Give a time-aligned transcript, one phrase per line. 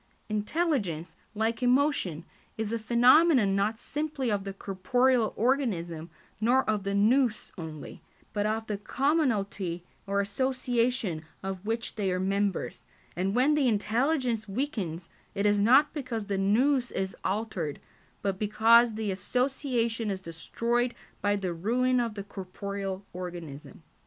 [0.29, 2.25] Intelligence, like emotion,
[2.57, 8.01] is a phenomenon not simply of the corporeal organism nor of the [Greek: Nous] only,
[8.33, 12.83] but of the commonalty or association of which they are members,
[13.15, 17.79] and when the intelligence weakens it is not because the [Greek: Nous] is altered,
[18.23, 23.83] but because the association is destroyed by the ruin of the corporeal organism.